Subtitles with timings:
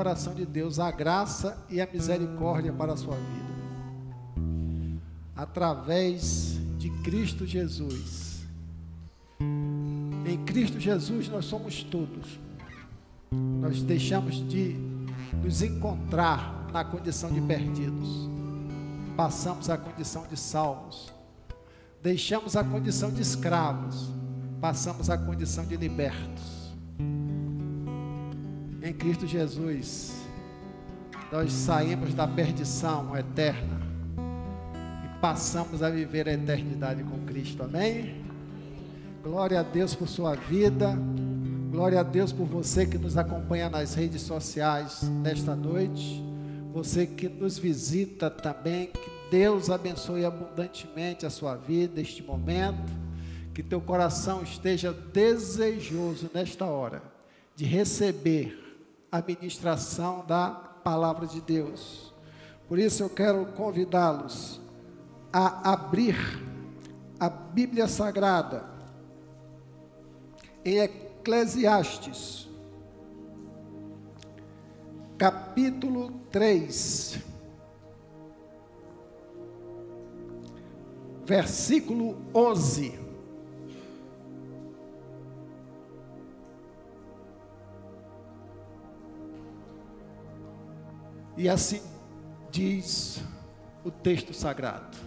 [0.00, 3.50] coração de Deus a graça e a misericórdia para a sua vida.
[5.36, 8.46] Através de Cristo Jesus.
[10.24, 12.40] Em Cristo Jesus nós somos todos.
[13.30, 14.74] Nós deixamos de
[15.44, 18.08] nos encontrar na condição de perdidos.
[19.14, 21.12] Passamos a condição de salvos.
[22.02, 24.08] Deixamos a condição de escravos.
[24.62, 26.59] Passamos a condição de libertos
[28.82, 30.14] em Cristo Jesus,
[31.30, 33.80] nós saímos da perdição eterna
[35.04, 37.62] e passamos a viver a eternidade com Cristo.
[37.62, 38.24] Amém?
[39.22, 40.96] Glória a Deus por sua vida.
[41.70, 46.24] Glória a Deus por você que nos acompanha nas redes sociais nesta noite.
[46.72, 48.86] Você que nos visita também.
[48.86, 52.90] Que Deus abençoe abundantemente a sua vida neste momento.
[53.52, 57.02] Que teu coração esteja desejoso nesta hora
[57.54, 58.69] de receber
[59.10, 62.12] a ministração da palavra de Deus.
[62.68, 64.60] Por isso eu quero convidá-los
[65.32, 66.16] a abrir
[67.18, 68.64] a Bíblia Sagrada
[70.64, 72.48] em Eclesiastes,
[75.18, 77.18] capítulo 3,
[81.24, 83.09] versículo 11.
[91.40, 91.80] E assim
[92.50, 93.24] diz
[93.82, 94.98] o texto sagrado.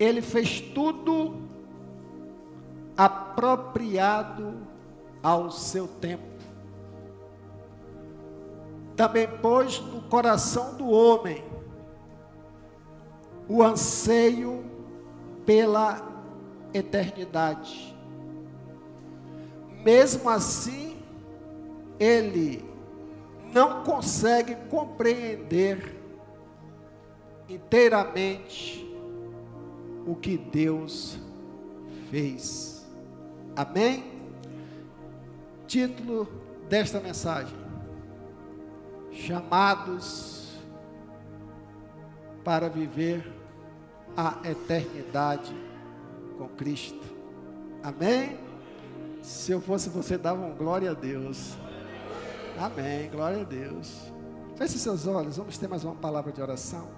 [0.00, 1.42] Ele fez tudo
[2.96, 4.66] apropriado
[5.22, 6.26] ao seu tempo.
[8.96, 11.44] Também pôs no coração do homem
[13.48, 14.64] o anseio
[15.46, 16.02] pela
[16.72, 17.96] eternidade.
[19.84, 21.00] Mesmo assim,
[21.96, 22.73] ele
[23.54, 25.96] não consegue compreender
[27.48, 28.84] inteiramente
[30.04, 31.16] o que Deus
[32.10, 32.84] fez.
[33.54, 34.12] Amém?
[35.68, 36.28] Título
[36.68, 37.56] desta mensagem:
[39.12, 40.58] Chamados
[42.42, 43.32] para viver
[44.16, 45.54] a eternidade
[46.36, 47.04] com Cristo.
[47.84, 48.36] Amém?
[49.22, 51.56] Se eu fosse você, dava um glória a Deus.
[52.58, 53.10] Amém.
[53.10, 54.12] Glória a Deus.
[54.56, 56.88] Feche seus olhos, vamos ter mais uma palavra de oração.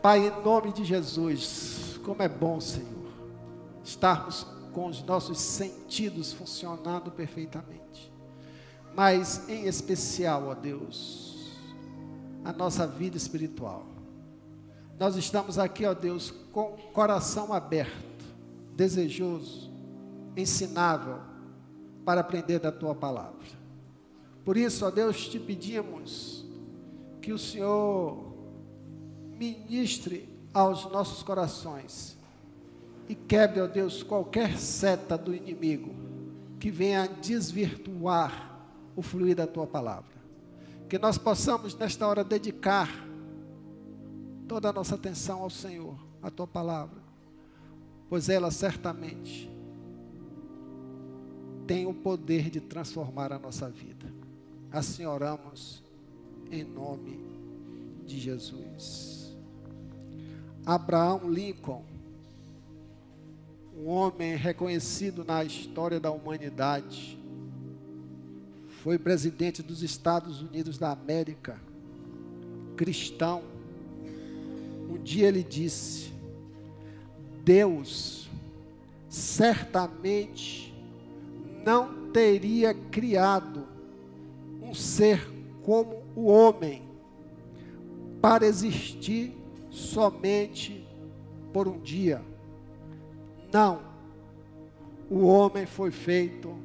[0.00, 3.12] Pai, em nome de Jesus, como é bom, Senhor,
[3.84, 8.12] estarmos com os nossos sentidos funcionando perfeitamente.
[8.94, 11.58] Mas, em especial, ó Deus,
[12.44, 13.84] a nossa vida espiritual.
[14.98, 18.24] Nós estamos aqui, ó Deus, com o coração aberto,
[18.76, 19.72] desejoso,
[20.36, 21.18] ensinável,
[22.04, 23.61] para aprender da tua palavra.
[24.44, 26.44] Por isso, ó Deus, te pedimos
[27.20, 28.32] que o Senhor
[29.38, 32.18] ministre aos nossos corações
[33.08, 35.94] e quebre, ó Deus, qualquer seta do inimigo
[36.58, 38.60] que venha desvirtuar
[38.94, 40.12] o fluir da tua palavra.
[40.88, 42.88] Que nós possamos, nesta hora, dedicar
[44.46, 47.00] toda a nossa atenção ao Senhor, à tua palavra,
[48.08, 49.50] pois ela certamente
[51.66, 54.11] tem o poder de transformar a nossa vida.
[54.72, 55.82] Assim oramos
[56.50, 57.20] em nome
[58.06, 59.36] de Jesus.
[60.64, 61.84] Abraão Lincoln,
[63.76, 67.18] um homem reconhecido na história da humanidade,
[68.82, 71.60] foi presidente dos Estados Unidos da América,
[72.74, 73.42] cristão.
[74.88, 76.12] Um dia ele disse:
[77.44, 78.30] Deus
[79.10, 80.72] certamente
[81.62, 83.71] não teria criado
[84.72, 85.30] um ser
[85.62, 86.82] como o homem,
[88.22, 89.36] para existir
[89.70, 90.88] somente
[91.52, 92.22] por um dia.
[93.52, 93.82] Não.
[95.10, 96.56] O homem foi feito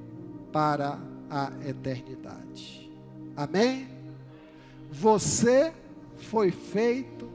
[0.54, 0.98] para
[1.30, 2.90] a eternidade.
[3.36, 3.90] Amém?
[4.90, 5.74] Você
[6.16, 7.30] foi feito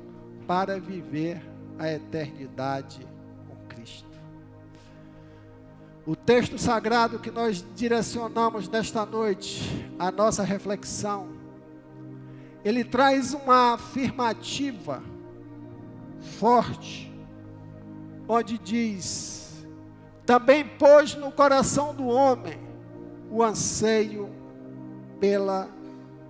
[0.46, 1.42] para viver
[1.78, 3.06] a eternidade
[6.04, 11.28] o texto sagrado que nós direcionamos nesta noite, a nossa reflexão,
[12.64, 15.02] ele traz uma afirmativa
[16.38, 17.12] forte,
[18.26, 19.64] onde diz:
[20.26, 22.58] também pôs no coração do homem
[23.30, 24.28] o anseio
[25.20, 25.68] pela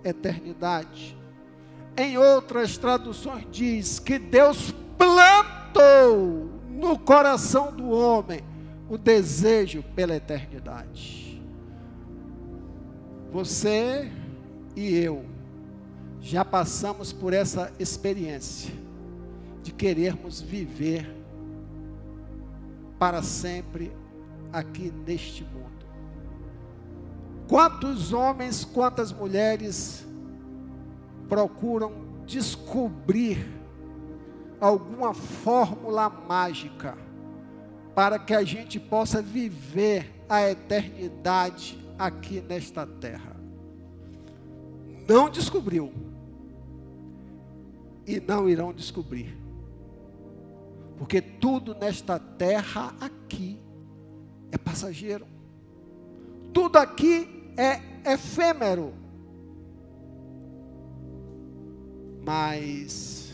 [0.03, 1.17] eternidade.
[1.97, 8.52] Em outras traduções diz que Deus plantou no coração do homem
[8.93, 11.41] o desejo pela eternidade.
[13.31, 14.07] Você
[14.75, 15.25] e eu
[16.21, 18.71] já passamos por essa experiência
[19.63, 21.11] de querermos viver
[22.99, 23.91] para sempre
[24.51, 25.87] aqui neste mundo.
[27.47, 30.05] Quantos homens, quantas mulheres
[31.27, 31.93] procuram
[32.27, 33.43] descobrir
[34.61, 36.95] alguma fórmula mágica
[37.95, 43.35] para que a gente possa viver a eternidade aqui nesta terra.
[45.07, 45.93] Não descobriu
[48.07, 49.37] e não irão descobrir.
[50.97, 53.59] Porque tudo nesta terra aqui
[54.51, 55.27] é passageiro.
[56.53, 58.93] Tudo aqui é efêmero.
[62.25, 63.33] Mas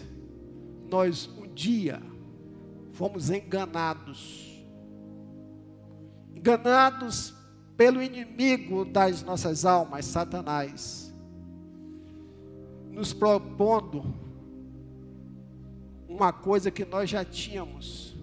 [0.90, 2.02] nós um dia
[2.94, 4.49] fomos enganados.
[6.40, 7.34] Enganados
[7.76, 11.14] pelo inimigo das nossas almas, Satanás,
[12.90, 14.14] nos propondo
[16.08, 18.16] uma coisa que nós já tínhamos: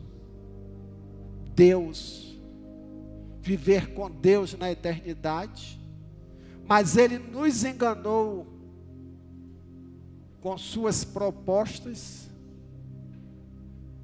[1.55, 2.41] Deus,
[3.43, 5.79] viver com Deus na eternidade,
[6.67, 8.47] mas Ele nos enganou
[10.41, 12.31] com Suas propostas,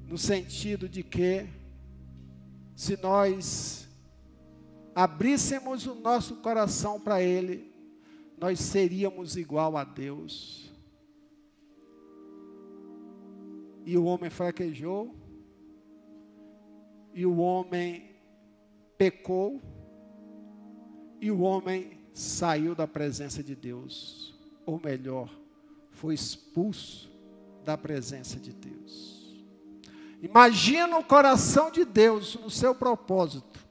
[0.07, 1.47] no sentido de que,
[2.75, 3.82] se nós
[4.95, 7.71] abríssemos o nosso coração para Ele,
[8.37, 10.71] nós seríamos igual a Deus.
[13.85, 15.13] E o homem fraquejou,
[17.13, 18.11] e o homem
[18.97, 19.61] pecou,
[21.19, 25.29] e o homem saiu da presença de Deus, ou melhor,
[25.91, 27.11] foi expulso
[27.63, 29.43] da presença de Deus.
[30.21, 33.62] Imagina o coração de Deus no seu propósito,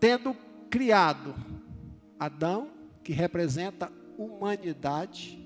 [0.00, 0.34] tendo
[0.70, 1.34] criado
[2.18, 2.70] Adão,
[3.04, 5.38] que representa humanidade,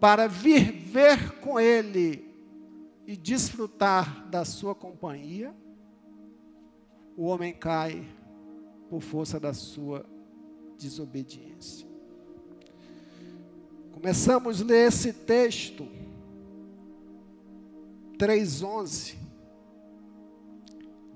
[0.00, 2.28] para vir ver com ele
[3.06, 5.54] e desfrutar da sua companhia,
[7.16, 8.06] o homem cai
[8.90, 10.04] por força da sua
[10.78, 11.88] desobediência.
[13.92, 15.88] Começamos a ler esse texto,
[18.18, 19.16] 3,11,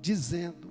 [0.01, 0.68] dizendo: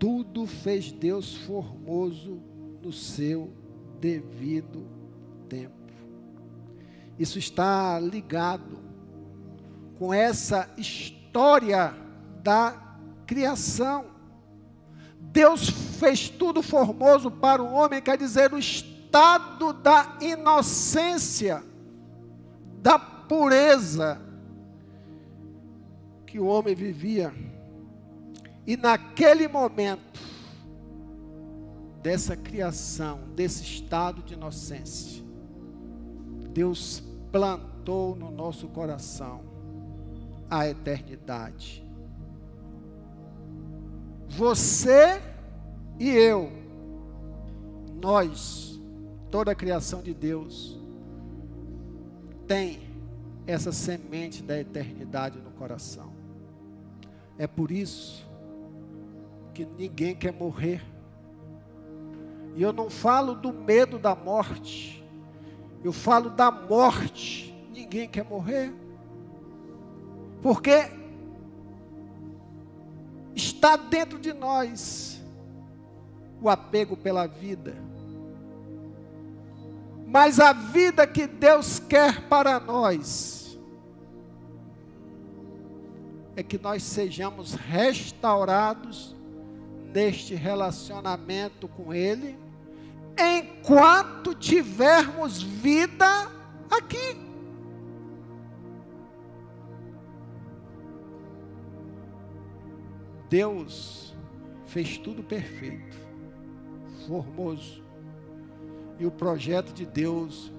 [0.00, 2.40] Tudo fez Deus formoso
[2.82, 3.52] no seu
[4.00, 4.86] devido
[5.46, 5.74] tempo.
[7.18, 8.78] Isso está ligado
[9.98, 11.94] com essa história
[12.42, 14.06] da criação.
[15.20, 21.62] Deus fez tudo formoso para o homem, quer dizer, o estado da inocência,
[22.80, 24.18] da pureza
[26.24, 27.49] que o homem vivia.
[28.66, 30.20] E naquele momento
[32.02, 35.22] dessa criação, desse estado de inocência,
[36.52, 39.42] Deus plantou no nosso coração
[40.48, 41.84] a eternidade.
[44.28, 45.20] Você
[45.98, 46.50] e eu,
[48.00, 48.80] nós,
[49.30, 50.78] toda a criação de Deus,
[52.46, 52.88] tem
[53.46, 56.12] essa semente da eternidade no coração.
[57.38, 58.29] É por isso
[59.50, 60.82] que ninguém quer morrer.
[62.56, 65.00] E eu não falo do medo da morte
[65.82, 67.54] eu falo da morte.
[67.72, 68.72] Ninguém quer morrer.
[70.42, 70.90] Porque
[73.34, 75.20] está dentro de nós
[76.40, 77.74] o apego pela vida.
[80.06, 83.58] Mas a vida que Deus quer para nós
[86.34, 89.14] é que nós sejamos restaurados
[89.92, 92.38] neste relacionamento com Ele
[93.18, 96.30] enquanto tivermos vida
[96.70, 97.16] aqui.
[103.28, 104.12] Deus
[104.66, 105.96] fez tudo perfeito,
[107.06, 107.82] formoso.
[108.98, 110.52] E o projeto de Deus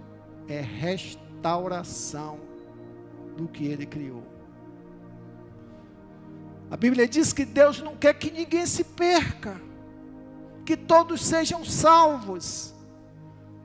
[0.47, 2.39] é restauração
[3.35, 4.30] do que ele criou.
[6.71, 9.59] A Bíblia diz que Deus não quer que ninguém se perca
[10.65, 12.73] que todos sejam salvos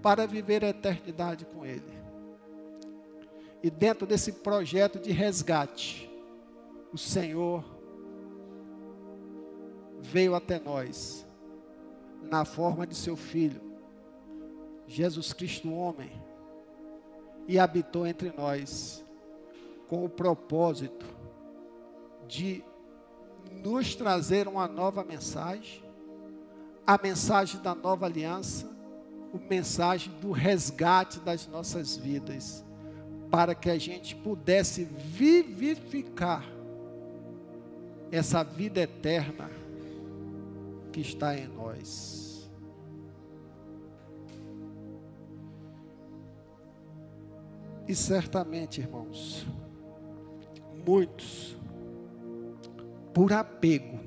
[0.02, 1.96] para viver a eternidade com Ele.
[3.62, 6.10] E dentro desse projeto de resgate,
[6.92, 7.64] o Senhor
[10.00, 11.24] veio até nós
[12.22, 13.60] na forma de seu Filho,
[14.84, 16.10] Jesus Cristo, homem,
[17.46, 19.04] e habitou entre nós
[19.86, 21.06] com o propósito
[22.26, 22.64] de
[23.62, 25.82] nos trazer uma nova mensagem,
[26.86, 28.70] a mensagem da nova aliança,
[29.34, 32.64] a mensagem do resgate das nossas vidas,
[33.30, 36.44] para que a gente pudesse vivificar
[38.10, 39.50] essa vida eterna
[40.92, 42.48] que está em nós.
[47.88, 49.46] E certamente, irmãos,
[50.84, 51.56] muitos,
[53.16, 53.98] por apego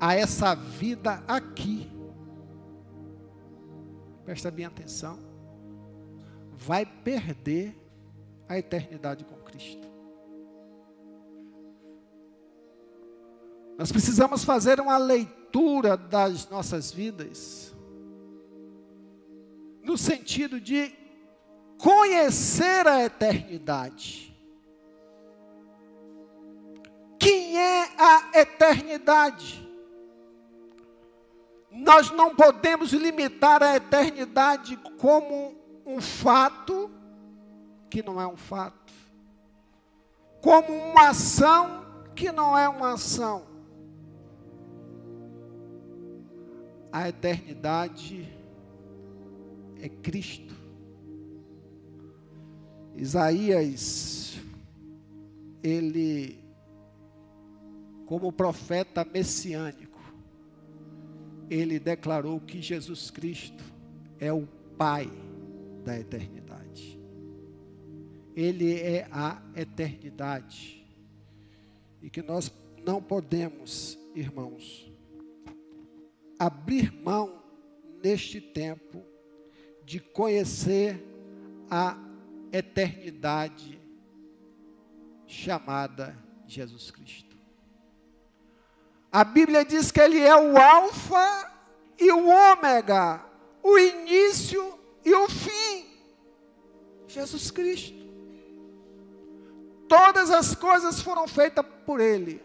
[0.00, 1.92] a essa vida aqui,
[4.24, 5.18] presta bem atenção,
[6.52, 7.78] vai perder
[8.48, 9.86] a eternidade com Cristo.
[13.76, 17.76] Nós precisamos fazer uma leitura das nossas vidas,
[19.82, 20.94] no sentido de
[21.76, 24.27] conhecer a eternidade.
[27.58, 29.66] É a eternidade?
[31.70, 36.90] Nós não podemos limitar a eternidade como um fato,
[37.90, 38.92] que não é um fato,
[40.40, 41.84] como uma ação,
[42.14, 43.48] que não é uma ação.
[46.92, 48.28] a eternidade
[49.80, 50.54] é Cristo.
[52.96, 54.38] Isaías,
[55.62, 56.42] ele,
[58.08, 60.00] como profeta messiânico,
[61.50, 63.62] ele declarou que Jesus Cristo
[64.18, 64.48] é o
[64.78, 65.10] Pai
[65.84, 66.98] da eternidade.
[68.34, 70.86] Ele é a eternidade.
[72.00, 72.50] E que nós
[72.82, 74.90] não podemos, irmãos,
[76.38, 77.42] abrir mão
[78.02, 79.04] neste tempo
[79.84, 81.04] de conhecer
[81.70, 81.98] a
[82.52, 83.78] eternidade
[85.26, 87.27] chamada Jesus Cristo.
[89.10, 91.52] A Bíblia diz que Ele é o Alfa
[91.98, 93.24] e o Ômega,
[93.62, 95.86] o início e o fim.
[97.06, 98.06] Jesus Cristo.
[99.88, 102.42] Todas as coisas foram feitas por Ele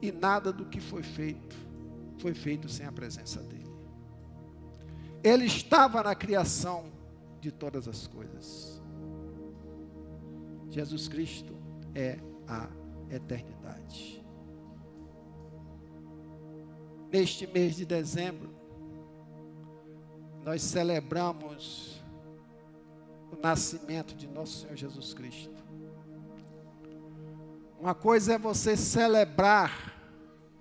[0.00, 1.70] e nada do que foi feito
[2.20, 3.70] foi feito sem a presença dele.
[5.24, 6.92] Ele estava na criação
[7.40, 8.80] de todas as coisas.
[10.68, 11.56] Jesus Cristo
[11.94, 12.68] é a
[13.10, 14.24] eternidade.
[17.10, 18.50] Neste mês de dezembro,
[20.44, 22.02] nós celebramos
[23.32, 25.64] o nascimento de nosso Senhor Jesus Cristo.
[27.80, 29.96] Uma coisa é você celebrar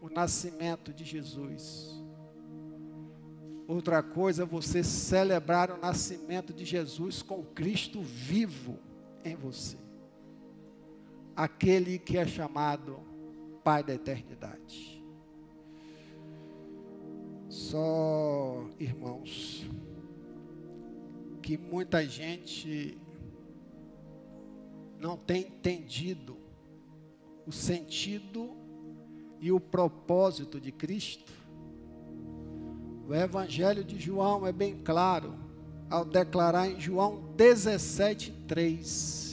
[0.01, 1.89] o nascimento de Jesus.
[3.67, 8.79] Outra coisa é você celebrar o nascimento de Jesus com Cristo vivo
[9.23, 9.77] em você.
[11.39, 12.99] Aquele que é chamado
[13.63, 15.01] Pai da eternidade.
[17.47, 19.65] Só, irmãos,
[21.41, 22.97] que muita gente
[24.99, 26.35] não tem entendido
[27.47, 28.57] o sentido
[29.39, 31.31] e o propósito de Cristo.
[33.07, 35.35] O Evangelho de João é bem claro
[35.89, 39.28] ao declarar em João 17:3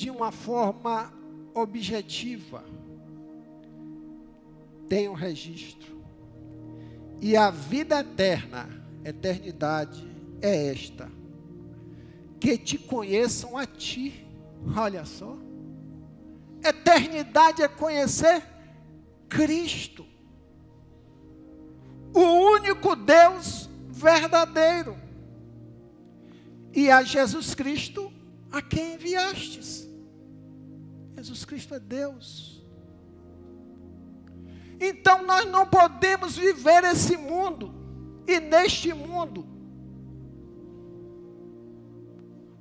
[0.00, 1.12] de uma forma
[1.54, 2.64] objetiva.
[4.88, 6.00] Tem um registro.
[7.20, 8.68] E a vida eterna,
[9.04, 10.08] eternidade
[10.40, 11.10] é esta:
[12.38, 14.26] que te conheçam a ti.
[14.76, 15.36] Olha só
[16.62, 18.42] Eternidade é conhecer
[19.28, 20.06] Cristo,
[22.12, 24.96] o único Deus verdadeiro,
[26.74, 28.12] e a Jesus Cristo
[28.52, 29.89] a quem enviastes.
[31.20, 32.64] Jesus Cristo é Deus.
[34.80, 37.74] Então nós não podemos viver esse mundo
[38.26, 39.46] e neste mundo,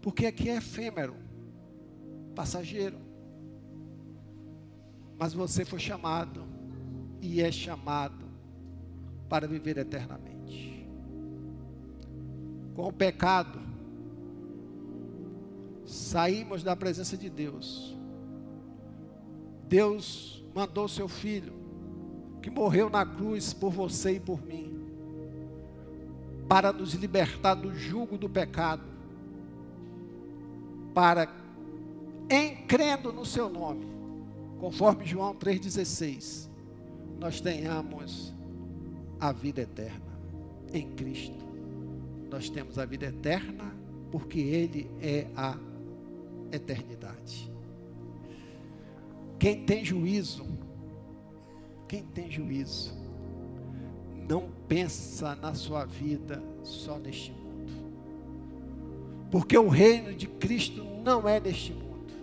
[0.01, 1.15] porque aqui é efêmero,
[2.35, 2.97] passageiro.
[5.17, 6.45] Mas você foi chamado
[7.21, 8.25] e é chamado
[9.29, 10.85] para viver eternamente.
[12.75, 13.59] Com o pecado,
[15.85, 17.98] saímos da presença de Deus.
[19.69, 21.53] Deus mandou seu filho,
[22.41, 24.75] que morreu na cruz por você e por mim,
[26.47, 28.81] para nos libertar do jugo do pecado,
[30.91, 31.29] para,
[32.27, 33.85] em crendo no seu nome,
[34.59, 36.49] conforme João 3,16,
[37.19, 38.33] nós tenhamos
[39.19, 40.09] a vida eterna
[40.73, 41.47] em Cristo.
[42.31, 43.75] Nós temos a vida eterna
[44.11, 45.55] porque Ele é a
[46.51, 47.58] eternidade.
[49.39, 50.45] Quem tem juízo
[51.89, 52.93] quem tem juízo,
[54.29, 57.73] não pensa na sua vida só neste mundo.
[59.31, 62.13] Porque o reino de Cristo não é neste mundo.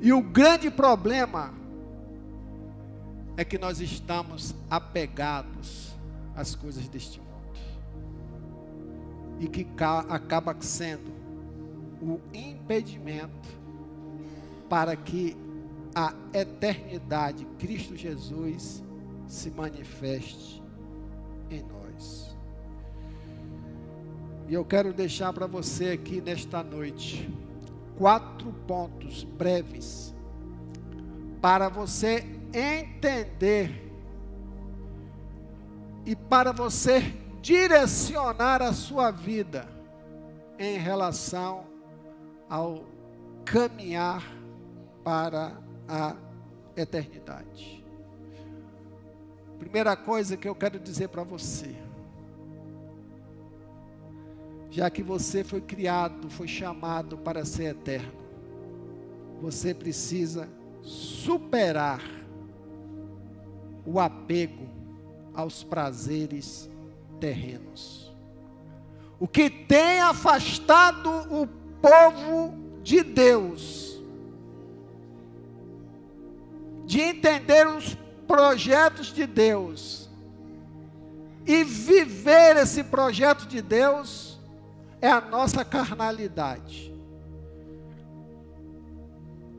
[0.00, 1.52] E o grande problema
[3.36, 5.94] é que nós estamos apegados
[6.34, 7.30] às coisas deste mundo.
[9.38, 9.66] E que
[10.08, 11.12] acaba sendo
[12.00, 13.50] o impedimento
[14.66, 15.36] para que
[15.94, 18.82] a eternidade, Cristo Jesus,
[19.26, 20.62] se manifeste
[21.50, 22.36] em nós.
[24.48, 27.30] E eu quero deixar para você aqui nesta noite
[27.96, 30.14] quatro pontos breves
[31.40, 33.92] para você entender
[36.04, 37.00] e para você
[37.40, 39.68] direcionar a sua vida
[40.58, 41.64] em relação
[42.48, 42.84] ao
[43.44, 44.24] caminhar
[45.04, 45.56] para
[45.90, 46.14] a
[46.76, 47.84] eternidade.
[49.58, 51.74] Primeira coisa que eu quero dizer para você,
[54.70, 58.12] já que você foi criado, foi chamado para ser eterno,
[59.42, 60.48] você precisa
[60.80, 62.00] superar
[63.84, 64.68] o apego
[65.34, 66.70] aos prazeres
[67.18, 68.14] terrenos.
[69.18, 71.48] O que tem afastado o
[71.80, 73.89] povo de Deus,
[76.90, 80.10] de entender os projetos de Deus
[81.46, 84.40] e viver esse projeto de Deus,
[85.00, 86.92] é a nossa carnalidade.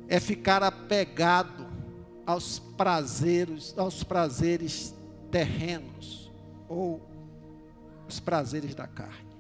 [0.10, 1.66] É ficar apegado
[2.26, 4.94] aos prazeres, aos prazeres
[5.32, 6.30] terrenos
[6.68, 7.02] ou
[8.10, 9.32] os prazeres da carne.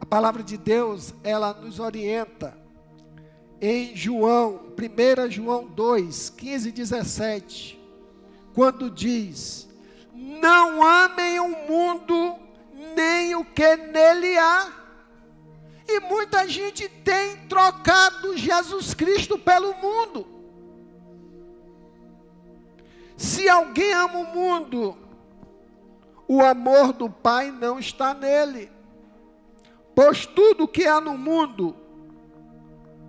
[0.00, 2.56] A palavra de Deus, ela nos orienta
[3.60, 7.80] em João, 1 João 2, 15 e 17,
[8.54, 9.68] quando diz:
[10.12, 12.36] Não amem o mundo
[12.94, 14.72] nem o que nele há.
[15.86, 20.26] E muita gente tem trocado Jesus Cristo pelo mundo.
[23.16, 24.96] Se alguém ama o mundo,
[26.28, 28.70] o amor do Pai não está nele.
[29.94, 31.74] Pois tudo que há no mundo,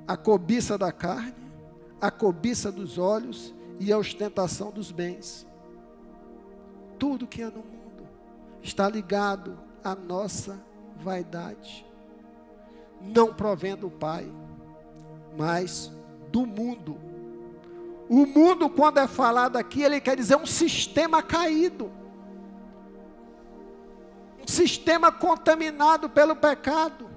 [0.10, 1.36] a cobiça da carne,
[2.02, 5.46] a cobiça dos olhos e a ostentação dos bens,
[6.98, 8.08] tudo que há no mundo
[8.64, 10.60] está ligado a nossa
[10.96, 11.86] vaidade.
[13.00, 14.28] Não provém do Pai,
[15.38, 15.92] mas
[16.32, 16.98] do mundo.
[18.10, 21.92] O mundo, quando é falado aqui, ele quer dizer um sistema caído,
[24.44, 27.09] um sistema contaminado pelo pecado,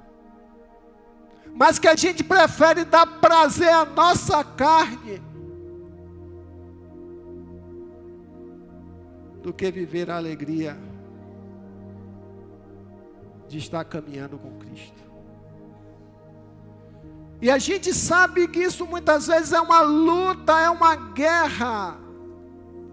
[1.54, 5.22] mas que a gente prefere dar prazer à nossa carne
[9.42, 10.78] do que viver a alegria
[13.48, 15.02] de estar caminhando com Cristo.
[17.42, 21.98] E a gente sabe que isso muitas vezes é uma luta, é uma guerra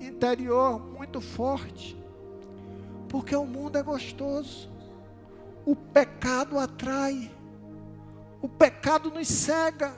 [0.01, 1.95] interior muito forte.
[3.07, 4.67] Porque o mundo é gostoso.
[5.65, 7.31] O pecado atrai.
[8.41, 9.95] O pecado nos cega.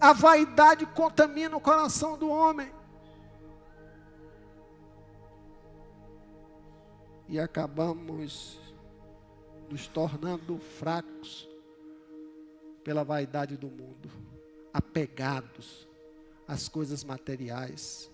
[0.00, 2.70] A vaidade contamina o coração do homem.
[7.28, 8.60] E acabamos
[9.70, 11.48] nos tornando fracos
[12.82, 14.10] pela vaidade do mundo,
[14.72, 15.88] apegados
[16.46, 18.10] às coisas materiais,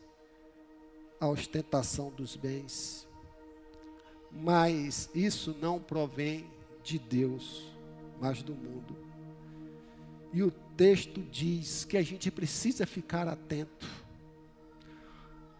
[1.18, 3.08] à ostentação dos bens.
[4.30, 6.48] Mas isso não provém
[6.84, 7.66] de Deus,
[8.20, 9.09] mas do mundo.
[10.32, 13.86] E o texto diz que a gente precisa ficar atento.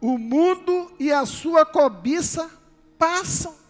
[0.01, 2.51] O mundo e a sua cobiça
[2.99, 3.61] passam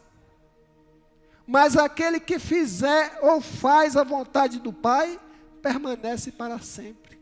[1.51, 5.19] mas aquele que fizer ou faz a vontade do Pai,
[5.61, 7.19] permanece para sempre.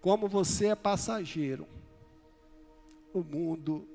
[0.00, 1.68] Como você é passageiro,
[3.12, 3.86] o mundo,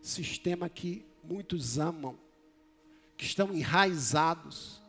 [0.00, 2.16] sistema que muitos amam,
[3.16, 4.80] que estão enraizados,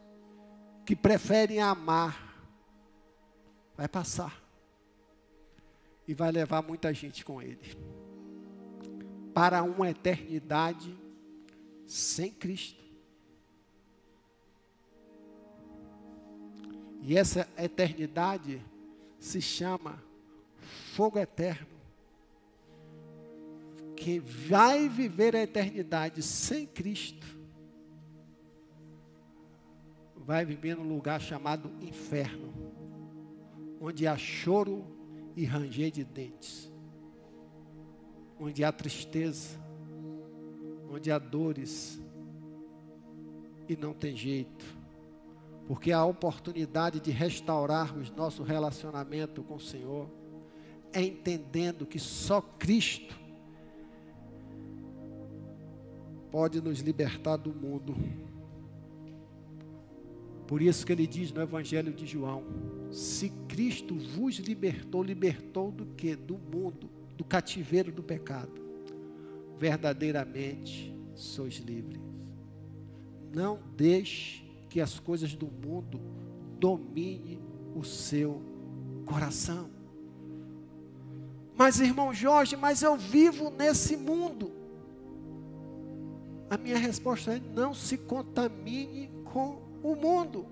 [0.86, 2.29] que preferem amar,
[3.80, 4.44] vai passar.
[6.06, 7.78] E vai levar muita gente com ele.
[9.34, 10.94] Para uma eternidade
[11.88, 12.84] sem Cristo.
[17.02, 18.62] E essa eternidade
[19.18, 20.04] se chama
[20.94, 21.80] fogo eterno.
[23.96, 27.26] Quem vai viver a eternidade sem Cristo,
[30.18, 32.69] vai viver num lugar chamado inferno,
[33.80, 34.86] onde há choro
[35.36, 36.70] e ranger de dentes.
[38.39, 39.60] onde há tristeza,
[40.89, 42.02] onde há dores,
[43.68, 44.65] e não tem jeito,
[45.68, 50.10] porque a oportunidade de restaurarmos nosso relacionamento com o Senhor
[50.94, 53.20] é entendendo que só Cristo
[56.32, 57.96] pode nos libertar do mundo.
[60.48, 62.44] Por isso que ele diz no Evangelho de João:
[62.89, 66.15] se Cristo vos libertou, libertou do que?
[66.15, 68.54] Do mundo, do cativeiro do pecado.
[69.60, 72.00] Verdadeiramente sois livres.
[73.36, 76.00] Não deixe que as coisas do mundo
[76.58, 77.41] domine
[77.76, 78.41] o seu
[79.06, 79.69] coração.
[81.54, 84.54] Mas irmão Jorge, mas eu vivo nesse mundo.
[86.50, 90.48] A minha resposta é: não se contamine com o mundo.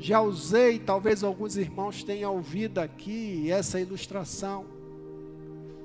[0.00, 4.64] Já usei, talvez alguns irmãos tenham ouvido aqui essa ilustração.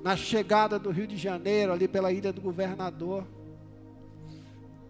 [0.02, 3.24] Na chegada do Rio de Janeiro, ali pela Ilha do Governador,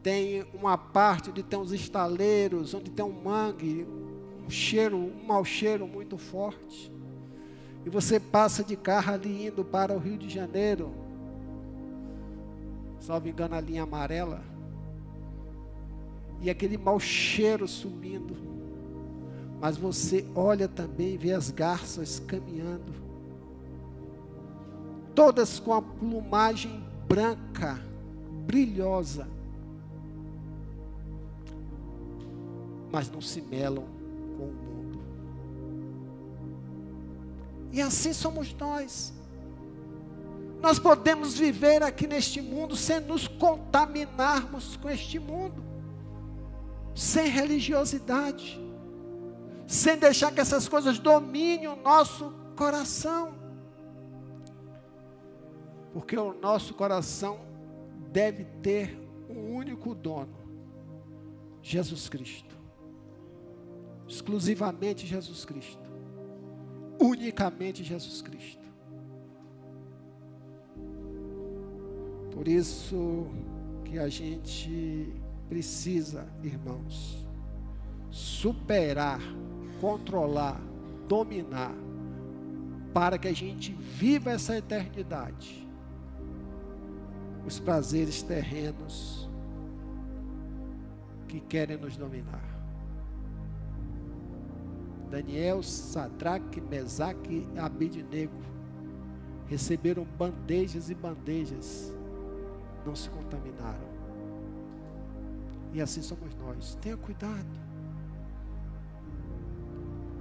[0.01, 3.85] tem uma parte onde tem uns estaleiros, onde tem um mangue,
[4.47, 6.93] um cheiro, um mau cheiro muito forte.
[7.85, 10.95] E você passa de carro ali indo para o Rio de Janeiro.
[13.01, 14.41] Salvo engano, a linha amarela
[16.41, 18.56] e aquele mau cheiro subindo.
[19.61, 22.93] Mas você olha também e vê as garças caminhando,
[25.15, 27.81] todas com a plumagem branca,
[28.47, 29.27] brilhosa,
[32.93, 33.85] mas não se melam
[34.37, 35.01] com o mundo.
[37.73, 39.13] E assim somos nós.
[40.61, 45.67] Nós podemos viver aqui neste mundo sem nos contaminarmos com este mundo
[46.97, 48.59] sem religiosidade,
[49.67, 53.35] sem deixar que essas coisas dominem o nosso coração.
[55.93, 57.41] Porque o nosso coração
[58.13, 58.99] deve ter
[59.29, 60.37] um único dono:
[61.63, 62.55] Jesus Cristo.
[64.07, 65.91] Exclusivamente Jesus Cristo.
[67.01, 68.65] Unicamente Jesus Cristo.
[72.31, 73.27] Por isso
[73.85, 75.13] que a gente
[75.49, 77.27] precisa, irmãos,
[78.11, 79.21] superar,
[79.81, 80.61] controlar,
[81.09, 81.75] dominar,
[82.93, 85.67] para que a gente viva essa eternidade.
[87.47, 89.29] Os prazeres terrenos
[91.29, 92.45] que querem nos dominar.
[95.11, 98.35] Daniel, Sadraque, Mesaque e Abidnego
[99.47, 101.95] receberam bandejas e bandejas,
[102.85, 103.87] não se contaminaram.
[105.73, 106.77] E assim somos nós.
[106.81, 107.66] Tenha cuidado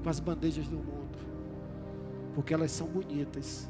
[0.06, 1.18] com as bandejas do mundo,
[2.36, 3.68] porque elas são bonitas,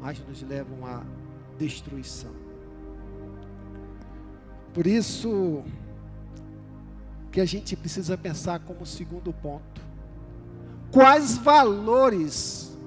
[0.00, 1.02] mas nos levam à
[1.58, 2.30] destruição.
[4.72, 5.64] Por isso
[7.32, 9.80] que a gente precisa pensar como segundo ponto.
[10.92, 12.78] Quais valores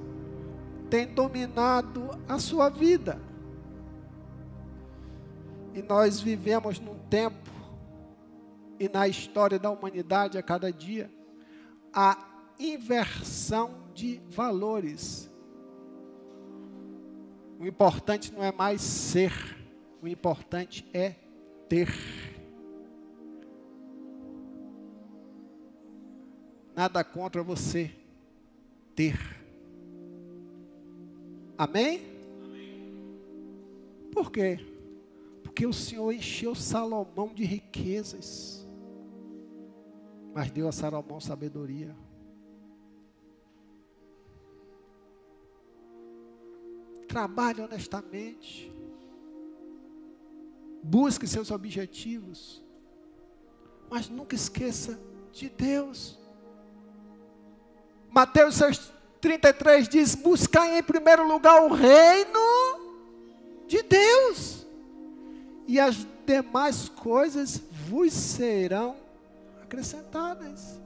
[0.90, 3.20] têm dominado a sua vida?
[5.74, 7.52] E nós vivemos num tempo
[8.80, 11.12] e na história da humanidade a cada dia,
[11.94, 12.31] a
[12.70, 15.30] inversão de valores.
[17.60, 19.32] O importante não é mais ser,
[20.02, 21.16] o importante é
[21.68, 21.90] ter.
[26.76, 27.92] Nada contra você
[28.96, 29.18] ter.
[31.58, 32.02] Amém?
[34.12, 34.60] Por quê?
[35.44, 38.62] Porque o Senhor encheu Salomão de riquezas
[40.34, 41.96] mas deu a Salomão sabedoria.
[47.12, 48.72] Trabalhe honestamente.
[50.82, 52.64] Busque seus objetivos.
[53.90, 54.98] Mas nunca esqueça
[55.34, 56.18] de Deus.
[58.10, 58.60] Mateus
[59.20, 62.40] 33 diz: Buscai em primeiro lugar o reino
[63.68, 64.66] de Deus,
[65.68, 68.96] e as demais coisas vos serão
[69.62, 70.80] acrescentadas.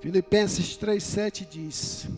[0.00, 2.08] Filipenses 3,7 diz: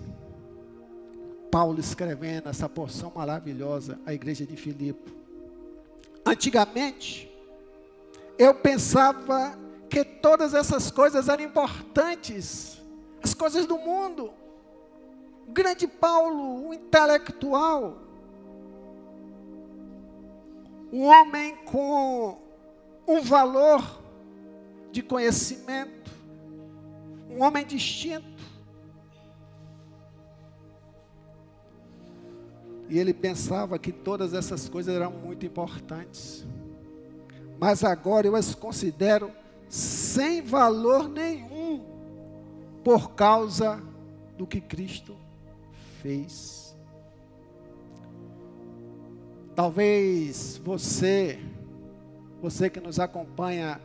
[1.50, 5.12] Paulo escrevendo essa porção maravilhosa à igreja de Filipe.
[6.24, 7.30] Antigamente,
[8.38, 9.58] eu pensava
[9.90, 12.80] que todas essas coisas eram importantes,
[13.22, 14.32] as coisas do mundo.
[15.46, 17.98] O grande Paulo, o intelectual,
[20.92, 22.38] um homem com
[23.06, 24.00] um valor
[24.92, 26.10] de conhecimento,
[27.36, 28.42] um homem distinto.
[32.88, 36.46] E ele pensava que todas essas coisas eram muito importantes.
[37.58, 39.30] Mas agora eu as considero
[39.68, 41.82] sem valor nenhum
[42.84, 43.82] por causa
[44.36, 45.16] do que Cristo
[46.02, 46.76] fez.
[49.54, 51.38] Talvez você,
[52.40, 53.80] você que nos acompanha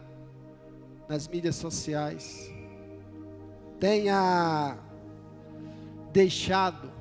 [1.08, 2.52] nas mídias sociais,
[3.80, 4.78] tenha
[6.12, 6.92] deixado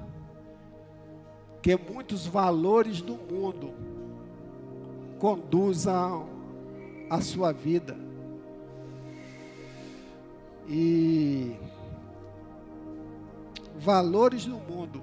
[1.63, 3.75] que muitos valores do mundo
[5.19, 6.29] conduzam
[7.11, 7.97] a sua vida.
[10.69, 11.57] E
[13.79, 15.03] valores do mundo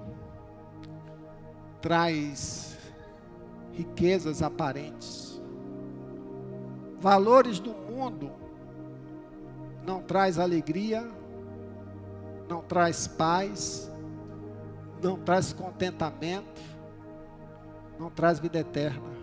[1.80, 2.78] traz
[3.72, 5.42] riquezas aparentes.
[7.00, 8.30] Valores do mundo
[9.84, 11.06] não traz alegria,
[12.48, 13.90] não traz paz,
[15.02, 16.60] não traz contentamento,
[17.98, 19.14] não traz vida eterna.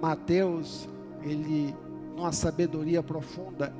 [0.00, 0.88] Mateus,
[1.22, 1.74] ele,
[2.14, 3.72] numa sabedoria profunda,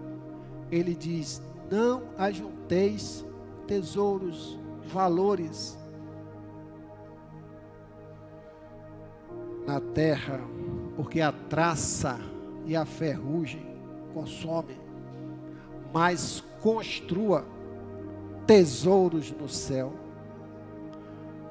[0.71, 3.25] ele diz: Não ajunteis
[3.67, 5.79] tesouros, valores
[9.67, 10.41] na terra,
[10.97, 12.19] porque a traça
[12.67, 13.67] e a ferrugem
[14.13, 14.79] consomem,
[15.93, 17.45] mas construa
[18.47, 19.93] tesouros no céu.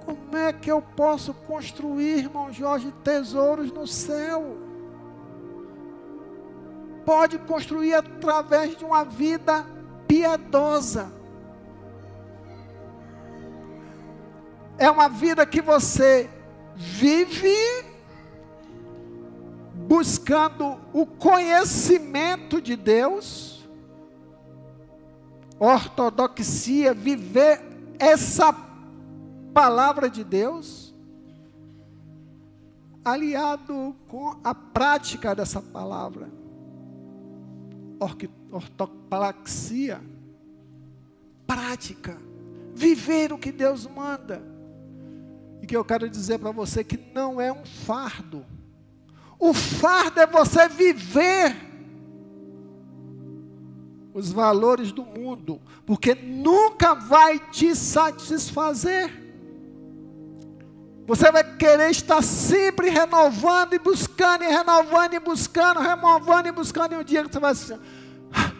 [0.05, 4.57] Como é que eu posso construir, irmão Jorge, tesouros no céu?
[7.05, 9.65] Pode construir através de uma vida
[10.07, 11.11] piedosa.
[14.77, 16.29] É uma vida que você
[16.75, 17.55] vive
[19.73, 23.52] buscando o conhecimento de Deus,
[25.59, 27.61] ortodoxia, viver
[27.99, 28.53] essa
[29.53, 30.93] palavra de Deus,
[33.03, 36.29] aliado com a prática dessa palavra,
[38.51, 40.01] ortopraxia,
[41.45, 42.17] prática,
[42.73, 44.41] viver o que Deus manda.
[45.61, 48.45] E que eu quero dizer para você que não é um fardo
[49.43, 51.53] o fardo é você viver
[54.13, 59.21] os valores do mundo, porque nunca vai te satisfazer.
[61.05, 66.93] Você vai querer estar sempre renovando e buscando, e renovando e buscando, renovando e buscando,
[66.93, 67.77] e um dia você vai assim,
[68.31, 68.51] ah,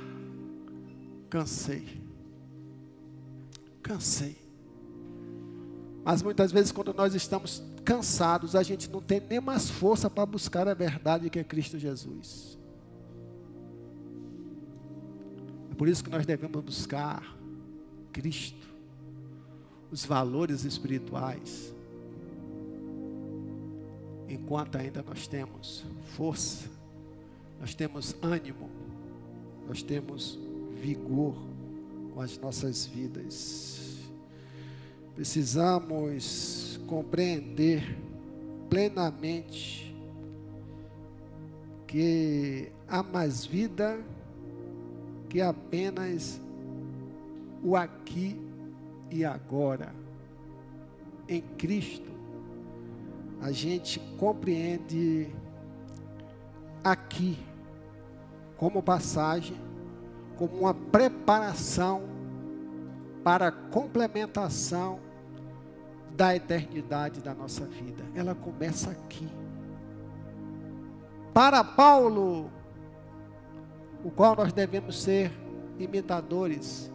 [1.29, 2.01] cansei,
[3.81, 4.43] cansei.
[6.03, 10.25] Mas muitas vezes, quando nós estamos cansados, a gente não tem nem mais força para
[10.25, 12.57] buscar a verdade que é Cristo Jesus.
[15.73, 17.35] É por isso que nós devemos buscar
[18.11, 18.67] Cristo,
[19.91, 21.73] os valores espirituais,
[24.29, 25.83] enquanto ainda nós temos
[26.15, 26.69] força,
[27.59, 28.69] nós temos ânimo,
[29.67, 30.37] nós temos
[30.79, 31.35] vigor
[32.13, 33.97] com as nossas vidas.
[35.15, 37.97] Precisamos compreender
[38.69, 39.91] plenamente
[41.87, 44.12] que há mais vida
[45.33, 46.39] que apenas
[47.63, 48.39] o aqui
[49.09, 49.91] e agora.
[51.27, 52.11] Em Cristo,
[53.41, 55.27] a gente compreende
[56.83, 57.39] aqui
[58.57, 59.57] como passagem,
[60.37, 62.03] como uma preparação
[63.23, 64.99] para a complementação
[66.15, 68.03] da eternidade da nossa vida.
[68.13, 69.27] Ela começa aqui.
[71.33, 72.51] Para Paulo,
[74.03, 75.31] o qual nós devemos ser
[75.79, 76.91] imitadores,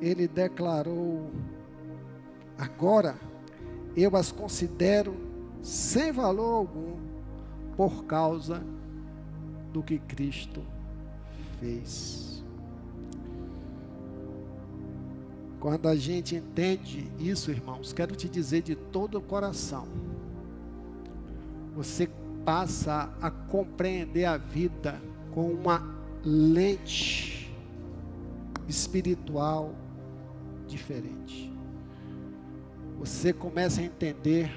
[0.00, 1.30] ele declarou:
[2.58, 3.16] Agora
[3.96, 5.14] eu as considero
[5.62, 6.96] sem valor algum
[7.76, 8.62] por causa
[9.72, 10.62] do que Cristo
[11.58, 12.44] fez.
[15.60, 19.86] Quando a gente entende isso, irmãos, quero te dizer de todo o coração,
[21.74, 22.08] você
[22.44, 25.00] passa a compreender a vida
[25.32, 27.50] com uma lente
[28.68, 29.74] espiritual
[30.66, 31.52] diferente.
[32.98, 34.50] Você começa a entender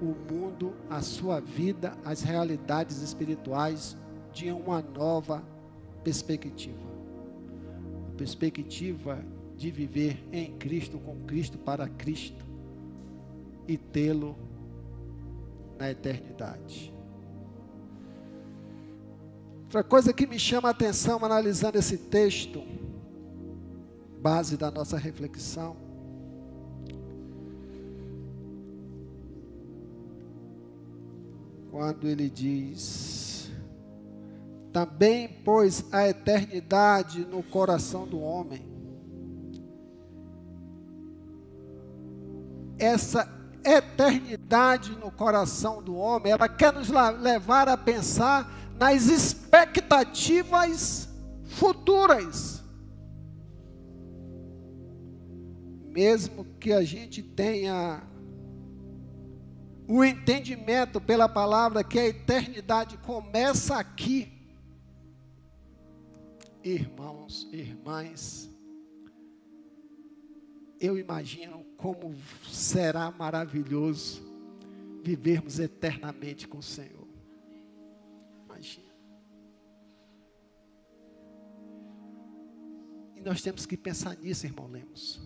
[0.00, 3.96] o mundo, a sua vida, as realidades espirituais
[4.32, 5.44] de uma nova
[6.02, 6.90] perspectiva.
[8.16, 9.22] Perspectiva
[9.56, 12.44] de viver em Cristo, com Cristo, para Cristo
[13.68, 14.36] e tê-lo
[15.78, 16.92] na eternidade.
[19.72, 22.62] Outra coisa que me chama a atenção analisando esse texto,
[24.20, 25.74] base da nossa reflexão,
[31.70, 33.50] quando ele diz:
[34.74, 38.70] Também pôs a eternidade no coração do homem.
[42.78, 43.26] Essa
[43.64, 46.90] eternidade no coração do homem, ela quer nos
[47.22, 51.08] levar a pensar nas expectativas
[51.44, 52.62] futuras.
[55.90, 58.02] Mesmo que a gente tenha
[59.86, 64.32] o entendimento pela palavra que a eternidade começa aqui.
[66.64, 68.48] Irmãos, irmãs,
[70.80, 72.14] eu imagino como
[72.48, 74.22] será maravilhoso
[75.02, 77.01] vivermos eternamente com o Senhor.
[83.22, 85.20] E nós temos que pensar nisso, irmão Lemos.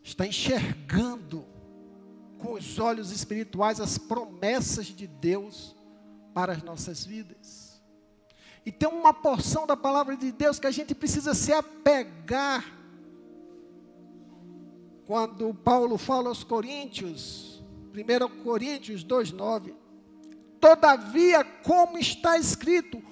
[0.00, 1.44] Está enxergando
[2.38, 5.74] com os olhos espirituais as promessas de Deus
[6.32, 7.82] para as nossas vidas.
[8.64, 12.64] E tem uma porção da palavra de Deus que a gente precisa se apegar.
[15.04, 17.60] Quando Paulo fala aos Coríntios,
[17.92, 19.74] 1 Coríntios 2,9:
[20.60, 23.02] Todavia, como está escrito,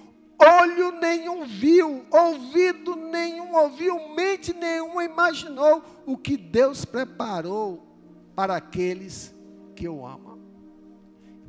[0.40, 7.87] olho nenhum viu, ouvido nenhum ouviu, mente nenhuma imaginou o que Deus preparou
[8.35, 9.35] para aqueles
[9.76, 10.38] que eu amo.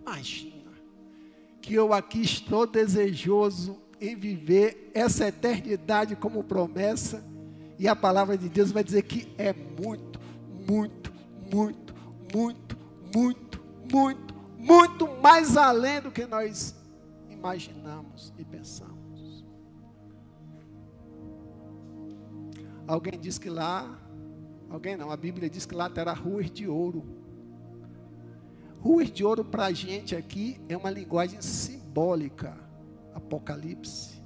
[0.02, 0.72] Imagina
[1.62, 7.24] que eu aqui estou desejoso em viver essa eternidade como promessa,
[7.78, 10.20] e a palavra de Deus vai dizer que é muito,
[10.68, 11.14] muito,
[11.52, 11.96] muito,
[12.34, 12.78] muito,
[13.16, 16.76] muito, muito, muito mais além do que nós
[17.42, 19.46] imaginamos e pensamos.
[22.88, 23.98] Alguém diz que lá
[24.72, 27.04] Alguém não, a Bíblia diz que lá terá ruas de ouro.
[28.80, 32.58] Ruas de ouro para a gente aqui é uma linguagem simbólica.
[33.14, 34.22] Apocalipse.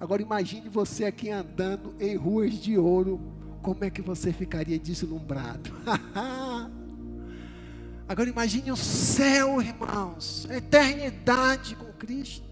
[0.00, 3.20] Agora imagine você aqui andando em ruas de ouro.
[3.60, 5.70] Como é que você ficaria deslumbrado?
[8.08, 10.46] Agora imagine o céu, irmãos.
[10.48, 12.50] A eternidade com Cristo.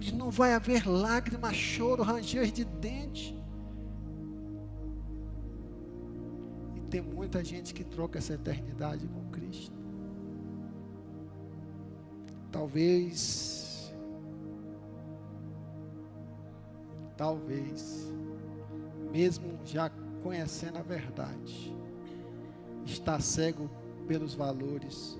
[0.00, 3.38] Onde não vai haver lágrimas, choro, ranger de dente.
[6.88, 9.78] tem muita gente que troca essa eternidade com Cristo.
[12.50, 13.94] Talvez,
[17.14, 18.10] talvez,
[19.12, 21.76] mesmo já conhecendo a verdade,
[22.86, 23.70] está cego
[24.08, 25.18] pelos valores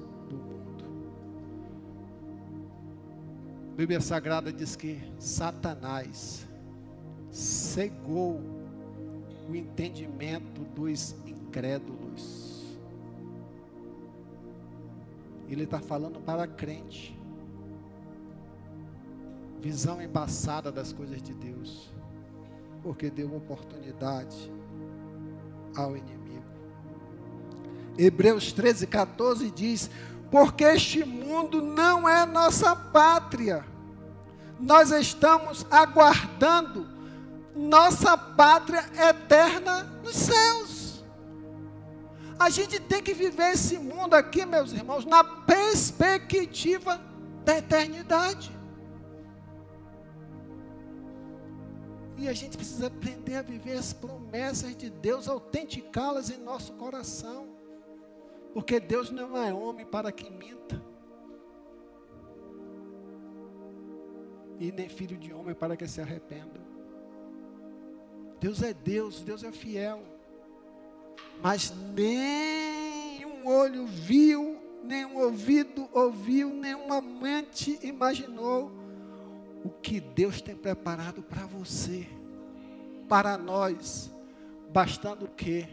[3.80, 6.46] Bíblia Sagrada diz que Satanás
[7.30, 8.38] cegou
[9.48, 12.62] o entendimento dos incrédulos.
[15.48, 17.18] Ele está falando para crente.
[19.62, 21.90] Visão embaçada das coisas de Deus.
[22.82, 24.52] Porque deu oportunidade
[25.74, 26.44] ao inimigo.
[27.96, 29.90] Hebreus 13, 14 diz:
[30.30, 33.69] Porque este mundo não é nossa pátria.
[34.60, 36.86] Nós estamos aguardando
[37.56, 41.04] nossa pátria eterna nos céus.
[42.38, 47.00] A gente tem que viver esse mundo aqui, meus irmãos, na perspectiva
[47.44, 48.50] da eternidade.
[52.16, 57.48] E a gente precisa aprender a viver as promessas de Deus, autenticá-las em nosso coração.
[58.52, 60.89] Porque Deus não é homem para que minta.
[64.60, 66.60] E nem filho de homem para que se arrependa.
[68.38, 70.00] Deus é Deus, Deus é fiel
[71.42, 78.70] mas nem um olho viu, nem um ouvido ouviu, nem uma mente imaginou
[79.64, 82.06] o que Deus tem preparado para você,
[83.08, 84.10] para nós,
[84.72, 85.66] bastando o que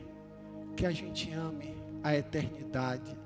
[0.76, 3.18] que a gente ame a eternidade,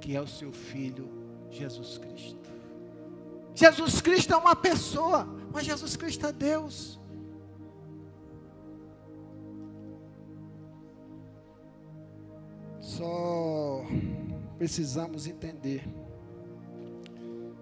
[0.00, 1.08] que é o seu filho
[1.50, 2.43] Jesus Cristo.
[3.54, 6.98] Jesus Cristo é uma pessoa, mas Jesus Cristo é Deus.
[12.80, 13.84] Só
[14.58, 15.84] precisamos entender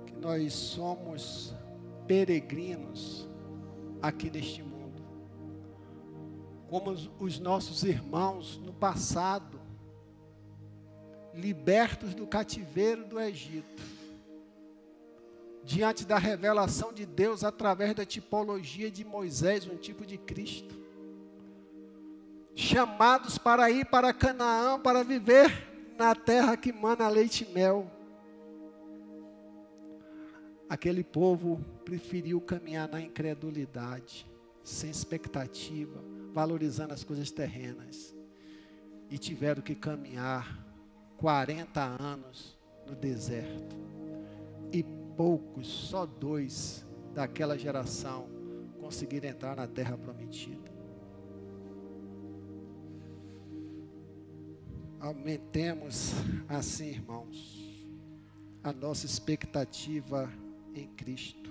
[0.07, 1.55] que nós somos
[2.07, 3.29] peregrinos
[4.01, 5.03] aqui neste mundo.
[6.69, 9.61] Como os nossos irmãos no passado,
[11.35, 13.83] libertos do cativeiro do Egito,
[15.65, 20.83] diante da revelação de Deus através da tipologia de Moisés, um tipo de Cristo
[22.55, 27.91] chamados para ir para Canaã, para viver na terra que mana leite e mel.
[30.69, 34.27] Aquele povo preferiu caminhar na incredulidade,
[34.65, 36.03] sem expectativa,
[36.33, 38.15] valorizando as coisas terrenas.
[39.11, 40.67] E tiveram que caminhar
[41.19, 43.77] 40 anos no deserto.
[45.17, 46.85] Poucos, só dois
[47.15, 48.29] daquela geração,
[48.81, 50.73] conseguiram entrar na terra prometida.
[55.01, 56.13] Aumentemos
[56.49, 57.87] assim, irmãos,
[58.63, 60.33] a nossa expectativa
[60.75, 61.51] em Cristo.